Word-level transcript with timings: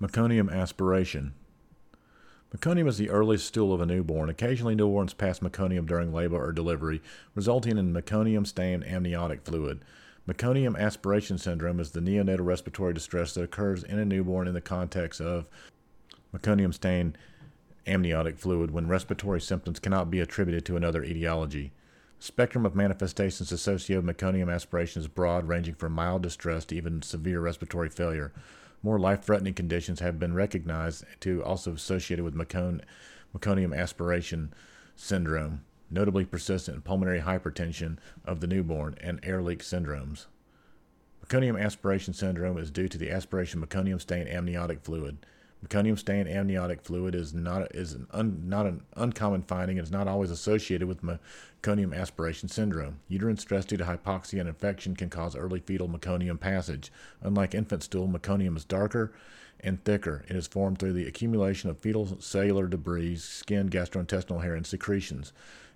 Meconium 0.00 0.50
aspiration. 0.50 1.34
Meconium 2.56 2.88
is 2.88 2.96
the 2.96 3.10
earliest 3.10 3.46
stool 3.46 3.74
of 3.74 3.82
a 3.82 3.86
newborn. 3.86 4.30
Occasionally, 4.30 4.74
newborns 4.74 5.14
pass 5.14 5.40
meconium 5.40 5.86
during 5.86 6.10
labor 6.10 6.42
or 6.42 6.52
delivery, 6.52 7.02
resulting 7.34 7.76
in 7.76 7.92
meconium 7.92 8.46
stained 8.46 8.86
amniotic 8.86 9.42
fluid. 9.42 9.84
Meconium 10.26 10.78
aspiration 10.78 11.36
syndrome 11.36 11.78
is 11.78 11.90
the 11.90 12.00
neonatal 12.00 12.46
respiratory 12.46 12.94
distress 12.94 13.34
that 13.34 13.42
occurs 13.42 13.82
in 13.84 13.98
a 13.98 14.04
newborn 14.06 14.48
in 14.48 14.54
the 14.54 14.60
context 14.62 15.20
of 15.20 15.46
meconium 16.34 16.72
stained 16.72 17.18
amniotic 17.86 18.38
fluid 18.38 18.70
when 18.70 18.88
respiratory 18.88 19.40
symptoms 19.40 19.78
cannot 19.78 20.10
be 20.10 20.20
attributed 20.20 20.64
to 20.64 20.78
another 20.78 21.04
etiology. 21.04 21.72
Spectrum 22.18 22.64
of 22.64 22.74
manifestations 22.74 23.52
associated 23.52 24.06
with 24.06 24.16
meconium 24.16 24.52
aspiration 24.52 25.00
is 25.00 25.08
broad, 25.08 25.46
ranging 25.46 25.74
from 25.74 25.92
mild 25.92 26.22
distress 26.22 26.64
to 26.64 26.74
even 26.74 27.02
severe 27.02 27.40
respiratory 27.40 27.90
failure. 27.90 28.32
More 28.82 28.98
life 28.98 29.22
threatening 29.22 29.54
conditions 29.54 30.00
have 30.00 30.18
been 30.18 30.34
recognized 30.34 31.04
to 31.20 31.44
also 31.44 31.74
associated 31.74 32.24
with 32.24 32.34
mecon- 32.34 32.80
meconium 33.36 33.76
aspiration 33.76 34.54
syndrome, 34.96 35.64
notably 35.90 36.24
persistent 36.24 36.84
pulmonary 36.84 37.20
hypertension 37.20 37.98
of 38.24 38.40
the 38.40 38.46
newborn 38.46 38.96
and 39.00 39.20
air 39.22 39.42
leak 39.42 39.60
syndromes. 39.62 40.26
Meconium 41.24 41.60
aspiration 41.62 42.14
syndrome 42.14 42.56
is 42.56 42.70
due 42.70 42.88
to 42.88 42.96
the 42.98 43.10
aspiration 43.10 43.64
meconium 43.64 44.00
stained 44.00 44.28
amniotic 44.28 44.80
fluid. 44.80 45.26
Meconium 45.64 45.98
stained 45.98 46.28
amniotic 46.28 46.80
fluid 46.80 47.14
is 47.14 47.34
not 47.34 47.74
is 47.74 47.92
an 47.92 48.06
un, 48.12 48.42
not 48.46 48.66
an 48.66 48.82
uncommon 48.96 49.42
finding 49.42 49.78
and 49.78 49.86
is 49.86 49.92
not 49.92 50.08
always 50.08 50.30
associated 50.30 50.88
with 50.88 51.02
meconium 51.02 51.94
aspiration 51.94 52.48
syndrome. 52.48 53.00
Uterine 53.08 53.36
stress 53.36 53.66
due 53.66 53.76
to 53.76 53.84
hypoxia 53.84 54.40
and 54.40 54.48
infection 54.48 54.96
can 54.96 55.10
cause 55.10 55.36
early 55.36 55.60
fetal 55.60 55.88
meconium 55.88 56.40
passage. 56.40 56.90
Unlike 57.20 57.54
infant 57.54 57.82
stool, 57.82 58.08
meconium 58.08 58.56
is 58.56 58.64
darker 58.64 59.12
and 59.62 59.84
thicker. 59.84 60.24
It 60.28 60.36
is 60.36 60.46
formed 60.46 60.78
through 60.78 60.94
the 60.94 61.06
accumulation 61.06 61.68
of 61.68 61.78
fetal 61.78 62.20
cellular 62.20 62.66
debris, 62.66 63.16
skin, 63.16 63.68
gastrointestinal 63.68 64.42
hair, 64.42 64.54
and 64.54 64.66
secretions. 64.66 65.32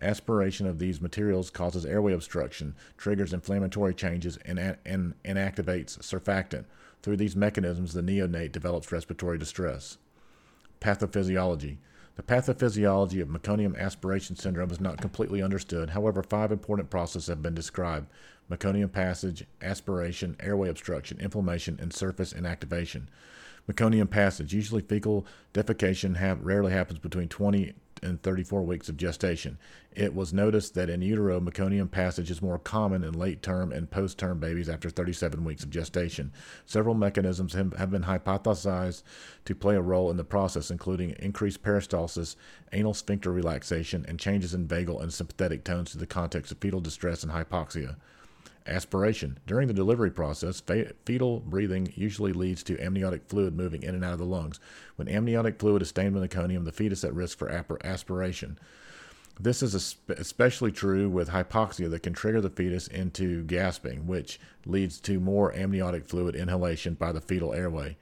Aspiration 0.00 0.66
of 0.66 0.78
these 0.78 1.00
materials 1.00 1.50
causes 1.50 1.84
airway 1.84 2.12
obstruction, 2.12 2.74
triggers 2.96 3.32
inflammatory 3.32 3.94
changes, 3.94 4.38
and, 4.44 4.58
and, 4.58 5.14
and 5.24 5.38
activates 5.38 5.98
surfactant. 5.98 6.64
Through 7.02 7.16
these 7.16 7.36
mechanisms, 7.36 7.94
the 7.94 8.02
neonate 8.02 8.52
develops 8.52 8.92
respiratory 8.92 9.38
distress. 9.38 9.98
Pathophysiology. 10.80 11.78
The 12.16 12.22
pathophysiology 12.22 13.22
of 13.22 13.28
meconium 13.28 13.78
aspiration 13.78 14.34
syndrome 14.34 14.70
is 14.70 14.80
not 14.80 15.00
completely 15.00 15.40
understood. 15.40 15.90
However, 15.90 16.22
five 16.22 16.50
important 16.50 16.90
processes 16.90 17.28
have 17.28 17.42
been 17.42 17.54
described 17.54 18.08
meconium 18.50 18.90
passage, 18.90 19.44
aspiration, 19.62 20.36
airway 20.40 20.68
obstruction, 20.68 21.20
inflammation, 21.20 21.78
and 21.80 21.92
surfactant 21.92 22.40
inactivation. 22.40 23.08
Meconium 23.70 24.08
passage. 24.08 24.54
Usually, 24.54 24.80
fecal 24.80 25.26
defecation 25.52 26.16
have, 26.16 26.44
rarely 26.44 26.72
happens 26.72 26.98
between 26.98 27.28
20 27.28 27.74
and 28.02 28.22
34 28.22 28.62
weeks 28.62 28.88
of 28.88 28.96
gestation. 28.96 29.58
It 29.92 30.14
was 30.14 30.32
noticed 30.32 30.74
that 30.74 30.90
in 30.90 31.02
utero, 31.02 31.40
meconium 31.40 31.90
passage 31.90 32.30
is 32.30 32.42
more 32.42 32.58
common 32.58 33.02
in 33.02 33.12
late 33.14 33.42
term 33.42 33.72
and 33.72 33.90
post 33.90 34.18
term 34.18 34.38
babies 34.38 34.68
after 34.68 34.90
37 34.90 35.44
weeks 35.44 35.64
of 35.64 35.70
gestation. 35.70 36.32
Several 36.66 36.94
mechanisms 36.94 37.54
have 37.54 37.90
been 37.90 38.04
hypothesized 38.04 39.02
to 39.44 39.54
play 39.54 39.76
a 39.76 39.82
role 39.82 40.10
in 40.10 40.16
the 40.16 40.24
process, 40.24 40.70
including 40.70 41.14
increased 41.18 41.62
peristalsis, 41.62 42.36
anal 42.72 42.94
sphincter 42.94 43.32
relaxation, 43.32 44.04
and 44.06 44.18
changes 44.18 44.54
in 44.54 44.68
vagal 44.68 45.02
and 45.02 45.12
sympathetic 45.12 45.64
tones 45.64 45.90
to 45.90 45.98
the 45.98 46.06
context 46.06 46.52
of 46.52 46.58
fetal 46.58 46.80
distress 46.80 47.22
and 47.22 47.32
hypoxia. 47.32 47.96
Aspiration. 48.68 49.38
During 49.46 49.66
the 49.66 49.74
delivery 49.74 50.10
process, 50.10 50.62
fetal 51.04 51.40
breathing 51.40 51.92
usually 51.96 52.32
leads 52.32 52.62
to 52.64 52.78
amniotic 52.80 53.28
fluid 53.28 53.56
moving 53.56 53.82
in 53.82 53.94
and 53.94 54.04
out 54.04 54.12
of 54.12 54.18
the 54.18 54.24
lungs. 54.24 54.60
When 54.96 55.08
amniotic 55.08 55.58
fluid 55.58 55.82
is 55.82 55.88
stained 55.88 56.14
with 56.14 56.30
meconium, 56.30 56.64
the 56.64 56.72
fetus 56.72 57.02
at 57.02 57.14
risk 57.14 57.38
for 57.38 57.50
aspiration. 57.84 58.58
This 59.40 59.62
is 59.62 59.96
especially 60.08 60.72
true 60.72 61.08
with 61.08 61.30
hypoxia 61.30 61.88
that 61.90 62.02
can 62.02 62.12
trigger 62.12 62.40
the 62.40 62.50
fetus 62.50 62.88
into 62.88 63.44
gasping, 63.44 64.06
which 64.06 64.40
leads 64.66 64.98
to 65.00 65.20
more 65.20 65.54
amniotic 65.54 66.08
fluid 66.08 66.34
inhalation 66.34 66.94
by 66.94 67.12
the 67.12 67.20
fetal 67.20 67.54
airway. 67.54 67.96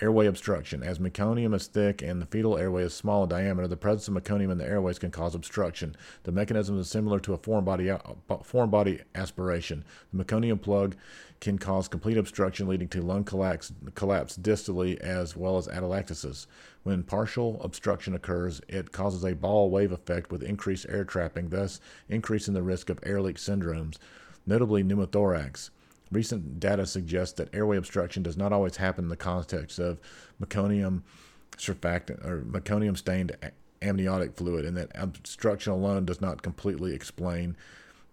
Airway 0.00 0.26
obstruction. 0.26 0.82
As 0.82 0.98
meconium 0.98 1.54
is 1.54 1.66
thick 1.66 2.00
and 2.00 2.20
the 2.20 2.26
fetal 2.26 2.56
airway 2.56 2.82
is 2.84 2.94
small 2.94 3.24
in 3.24 3.28
diameter, 3.28 3.68
the 3.68 3.76
presence 3.76 4.08
of 4.08 4.14
meconium 4.14 4.50
in 4.50 4.58
the 4.58 4.66
airways 4.66 4.98
can 4.98 5.10
cause 5.10 5.34
obstruction. 5.34 5.94
The 6.22 6.32
mechanism 6.32 6.78
is 6.78 6.88
similar 6.88 7.20
to 7.20 7.34
a 7.34 7.38
foreign 7.38 7.64
body, 7.64 7.92
foreign 8.42 8.70
body 8.70 9.02
aspiration. 9.14 9.84
The 10.12 10.24
meconium 10.24 10.60
plug 10.60 10.96
can 11.40 11.58
cause 11.58 11.88
complete 11.88 12.16
obstruction, 12.16 12.68
leading 12.68 12.88
to 12.88 13.02
lung 13.02 13.24
collapse, 13.24 13.70
collapse 13.94 14.38
distally 14.38 14.98
as 14.98 15.36
well 15.36 15.58
as 15.58 15.68
atelectasis. 15.68 16.46
When 16.84 17.02
partial 17.02 17.60
obstruction 17.62 18.14
occurs, 18.14 18.62
it 18.68 18.92
causes 18.92 19.24
a 19.24 19.34
ball 19.34 19.70
valve 19.70 19.92
effect 19.92 20.32
with 20.32 20.42
increased 20.42 20.86
air 20.88 21.04
trapping, 21.04 21.50
thus 21.50 21.80
increasing 22.08 22.54
the 22.54 22.62
risk 22.62 22.88
of 22.88 22.98
air 23.02 23.20
leak 23.20 23.36
syndromes, 23.36 23.98
notably 24.46 24.82
pneumothorax. 24.82 25.70
Recent 26.12 26.60
data 26.60 26.84
suggests 26.86 27.34
that 27.38 27.54
airway 27.54 27.78
obstruction 27.78 28.22
does 28.22 28.36
not 28.36 28.52
always 28.52 28.76
happen 28.76 29.06
in 29.06 29.08
the 29.08 29.16
context 29.16 29.78
of 29.78 29.98
meconium 30.40 31.02
surfactant 31.56 32.24
or 32.24 32.42
meconium 32.42 32.96
stained 32.96 33.34
amniotic 33.80 34.36
fluid, 34.36 34.64
and 34.66 34.76
that 34.76 34.90
obstruction 34.94 35.72
alone 35.72 36.04
does 36.04 36.20
not 36.20 36.42
completely 36.42 36.94
explain 36.94 37.56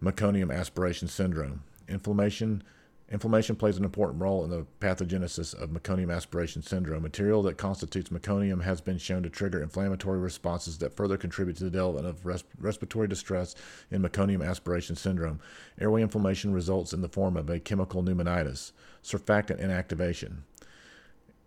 meconium 0.02 0.54
aspiration 0.54 1.08
syndrome. 1.10 1.64
Inflammation 1.90 2.64
Inflammation 3.12 3.56
plays 3.56 3.76
an 3.76 3.84
important 3.84 4.22
role 4.22 4.44
in 4.44 4.52
the 4.52 4.68
pathogenesis 4.80 5.60
of 5.60 5.72
meconium 5.72 6.16
aspiration 6.16 6.62
syndrome. 6.62 7.02
Material 7.02 7.42
that 7.42 7.58
constitutes 7.58 8.12
meconium 8.12 8.64
has 8.64 8.82
been 8.82 9.00
shown 9.00 9.24
to 9.24 9.30
trigger 9.30 9.64
inflammatory 9.64 10.20
responses 10.20 10.78
that 10.78 10.96
further 10.96 11.18
contribute 11.18 11.58
to 11.58 11.64
the 11.64 11.72
development 11.72 12.06
of 12.06 12.24
res- 12.24 12.44
respiratory 12.60 13.08
distress 13.08 13.56
in 13.90 14.04
meconium 14.04 14.48
aspiration 14.48 14.96
syndrome. 14.96 15.40
Airway 15.82 16.04
inflammation 16.04 16.54
results 16.54 16.94
in 16.94 17.02
the 17.02 17.10
form 17.10 17.36
of 17.36 17.50
a 17.50 17.60
chemical 17.60 18.04
pneumonitis, 18.04 18.74
surfactant 19.04 19.60
inactivation. 19.60 20.44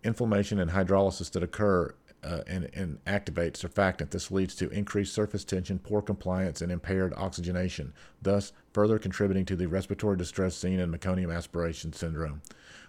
Inflammation 0.03 0.59
and 0.59 0.71
hydrolysis 0.71 1.31
that 1.31 1.43
occur 1.43 1.95
uh, 2.23 2.41
and, 2.47 2.69
and 2.73 2.99
activate 3.05 3.53
surfactant. 3.53 4.09
This 4.09 4.31
leads 4.31 4.55
to 4.55 4.69
increased 4.69 5.13
surface 5.13 5.43
tension, 5.43 5.79
poor 5.79 6.01
compliance, 6.01 6.61
and 6.61 6.71
impaired 6.71 7.13
oxygenation, 7.15 7.93
thus 8.21 8.53
further 8.73 8.99
contributing 8.99 9.45
to 9.45 9.55
the 9.55 9.67
respiratory 9.67 10.17
distress 10.17 10.55
seen 10.55 10.79
in 10.79 10.91
meconium 10.91 11.35
aspiration 11.35 11.93
syndrome. 11.93 12.41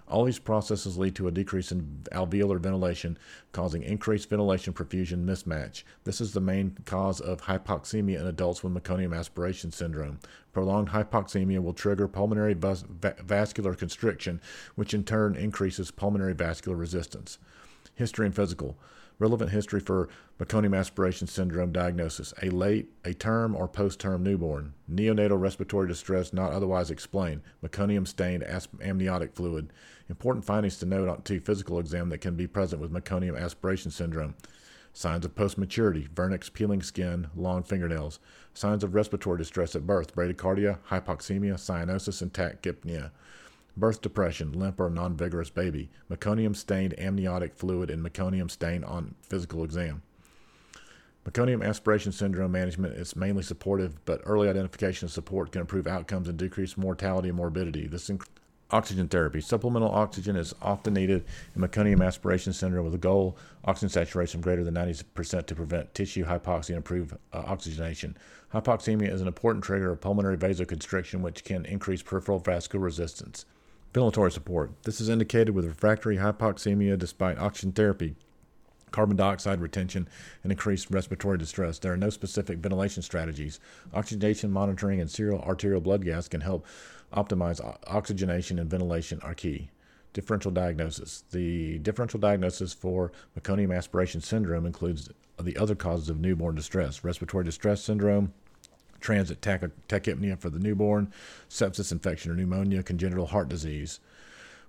All 0.07 0.25
these 0.25 0.39
processes 0.39 0.99
lead 0.99 1.15
to 1.17 1.29
a 1.29 1.31
decrease 1.31 1.73
in 1.73 2.05
alveolar 2.13 2.61
ventilation, 2.61 3.17
causing 3.53 3.83
increased 3.83 4.29
ventilation 4.29 4.75
perfusion 4.75 5.25
mismatch. 5.25 5.83
This 6.05 6.21
is 6.21 6.33
the 6.33 6.43
main 6.43 6.77
cause 6.85 7.21
of 7.21 7.43
hypoxemia 7.43 8.21
in 8.21 8.27
adults 8.27 8.63
with 8.63 8.75
meconium 8.75 9.17
aspiration 9.17 9.73
syndrome. 9.73 10.21
Prolonged 10.53 10.91
hypoxemia 10.91 11.63
will 11.63 11.73
trigger 11.73 12.07
pulmonary 12.07 12.53
vas- 12.53 12.85
vascular 12.91 13.75
constriction, 13.75 14.43
which 14.75 14.93
in 14.93 15.05
turn 15.05 15.37
increases 15.37 15.91
pulmonary 15.91 16.35
vascular 16.35 16.77
resistance. 16.77 17.39
History 17.95 18.27
and 18.27 18.35
physical 18.35 18.77
relevant 19.19 19.51
history 19.51 19.81
for 19.81 20.09
meconium 20.39 20.77
aspiration 20.77 21.27
syndrome 21.27 21.73
diagnosis, 21.73 22.35
a 22.43 22.51
late, 22.51 22.89
a 23.05 23.15
term, 23.15 23.55
or 23.55 23.69
post 23.69 24.01
term 24.01 24.23
newborn, 24.23 24.75
neonatal 24.91 25.41
respiratory 25.41 25.89
distress 25.89 26.33
not 26.33 26.53
otherwise 26.53 26.91
explained, 26.91 27.43
meconium 27.63 28.07
stained 28.07 28.45
amniotic 28.83 29.35
fluid. 29.35 29.73
Important 30.09 30.45
findings 30.45 30.77
to 30.79 30.87
note 30.87 31.09
on 31.09 31.23
to 31.23 31.41
physical 31.41 31.79
exam 31.79 32.09
that 32.11 32.19
can 32.19 32.35
be 32.35 32.47
present 32.47 32.81
with 32.81 32.93
meconium 32.93 33.41
aspiration 33.41 33.91
syndrome. 33.91 34.35
Signs 34.93 35.25
of 35.25 35.35
post 35.35 35.59
maturity, 35.59 36.07
vernix, 36.15 36.53
peeling 36.53 36.81
skin, 36.81 37.27
long 37.35 37.65
fingernails. 37.65 38.21
Signs 38.53 38.85
of 38.85 38.95
respiratory 38.95 39.39
distress 39.39 39.75
at 39.75 39.87
birth, 39.87 40.15
bradycardia, 40.15 40.79
hypoxemia, 40.89 41.55
cyanosis, 41.55 42.23
and 42.23 42.33
tachypnea 42.33 43.11
birth 43.77 44.01
depression, 44.01 44.53
limp 44.53 44.81
or 44.81 44.91
non 44.91 45.17
vigorous 45.17 45.51
baby, 45.51 45.91
meconium 46.11 46.55
stained 46.55 46.99
amniotic 46.99 47.55
fluid, 47.55 47.91
and 47.91 48.05
meconium 48.05 48.51
stain 48.51 48.85
on 48.85 49.15
physical 49.23 49.65
exam. 49.65 50.03
Meconium 51.29 51.67
aspiration 51.67 52.13
syndrome 52.13 52.53
management 52.53 52.95
is 52.95 53.17
mainly 53.17 53.43
supportive, 53.43 54.05
but 54.05 54.21
early 54.25 54.49
identification 54.49 55.07
and 55.07 55.13
support 55.13 55.53
can 55.53 55.63
improve 55.63 55.87
outcomes 55.87 56.29
and 56.29 56.39
decrease 56.39 56.77
mortality 56.77 57.29
and 57.29 57.37
morbidity. 57.37 57.87
This 57.87 58.11
includes 58.11 58.31
oxygen 58.71 59.09
therapy. 59.09 59.41
Supplemental 59.41 59.91
oxygen 59.91 60.37
is 60.37 60.55
often 60.61 60.95
needed 60.95 61.25
in 61.55 61.63
meconium 61.63 62.05
aspiration 62.05 62.53
syndrome 62.53 62.85
with 62.85 62.95
a 62.95 62.99
goal 62.99 63.37
oxygen 63.65 63.89
saturation 63.89 64.41
greater 64.41 64.65
than 64.65 64.75
90% 64.75 65.47
to 65.47 65.55
prevent 65.55 65.95
tissue 65.95 66.25
hypoxia 66.25 66.71
and 66.71 66.79
improve 66.79 67.15
uh, 67.33 67.43
oxygenation. 67.47 68.17
Hypoxemia 68.53 69.11
is 69.11 69.21
an 69.21 69.27
important 69.27 69.65
trigger 69.65 69.93
of 69.93 70.01
pulmonary 70.01 70.37
vasoconstriction, 70.37 71.21
which 71.21 71.45
can 71.45 71.65
increase 71.67 72.03
peripheral 72.03 72.39
vascular 72.39 72.85
resistance. 72.85 73.47
Ventilatory 73.95 74.33
support. 74.33 74.73
This 74.83 75.01
is 75.01 75.09
indicated 75.09 75.55
with 75.55 75.67
refractory 75.67 76.17
hypoxemia 76.17 76.99
despite 76.99 77.39
oxygen 77.39 77.71
therapy, 77.71 78.17
carbon 78.91 79.17
dioxide 79.17 79.61
retention, 79.61 80.09
and 80.43 80.51
increased 80.51 80.91
respiratory 80.91 81.39
distress. 81.39 81.79
There 81.79 81.93
are 81.93 81.97
no 81.97 82.11
specific 82.11 82.59
ventilation 82.59 83.05
strategies. 83.05 83.61
Oxygenation 83.93 84.51
monitoring 84.51 85.01
and 85.01 85.09
serial 85.09 85.41
arterial 85.43 85.81
blood 85.81 86.05
gas 86.05 86.27
can 86.27 86.41
help 86.41 86.67
optimize 87.13 87.61
oxygenation 87.87 88.59
and 88.59 88.69
ventilation 88.69 89.21
are 89.23 89.33
key. 89.33 89.71
Differential 90.13 90.51
diagnosis. 90.51 91.23
The 91.31 91.79
differential 91.79 92.19
diagnosis 92.19 92.75
for 92.75 93.13
meconium 93.39 93.77
aspiration 93.77 94.21
syndrome 94.21 94.67
includes 94.67 95.09
the 95.41 95.57
other 95.57 95.77
causes 95.77 96.09
of 96.09 96.19
newborn 96.19 96.57
distress 96.57 97.05
respiratory 97.05 97.45
distress 97.45 97.81
syndrome, 97.81 98.33
transient 99.05 99.43
tach- 99.43 99.71
tachypnea 99.89 100.39
for 100.39 100.51
the 100.51 100.59
newborn, 100.59 101.13
sepsis, 101.49 101.93
infection, 101.93 102.33
or 102.33 102.35
pneumonia, 102.35 102.83
congenital 102.83 103.27
heart 103.27 103.49
disease. 103.49 104.01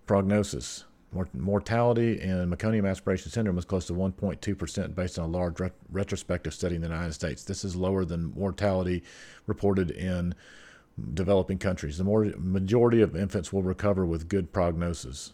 Prognosis. 0.06 0.84
Mortality 1.34 2.20
in 2.20 2.52
meconium 2.52 2.90
aspiration 2.90 3.32
syndrome 3.32 3.58
is 3.58 3.64
close 3.64 3.86
to 3.86 3.94
1.2% 3.94 4.94
based 4.94 5.18
on 5.18 5.26
a 5.26 5.32
large 5.32 5.62
ret- 5.62 5.72
retrospective 5.90 6.54
study 6.54 6.76
in 6.76 6.82
the 6.82 6.90
United 6.90 7.14
States. 7.14 7.46
This 7.46 7.64
is 7.64 7.78
lower 7.78 8.04
than 8.04 8.34
mortality 8.36 9.02
reported 9.48 9.92
in 9.92 10.36
developing 11.14 11.58
countries. 11.58 11.98
The 11.98 12.04
more, 12.04 12.26
majority 12.38 13.02
of 13.02 13.16
infants 13.16 13.54
will 13.54 13.64
recover 13.64 14.06
with 14.06 14.28
good 14.28 14.52
prognosis. 14.52 15.32